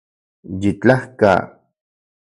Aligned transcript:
Yitlajka 0.61 1.33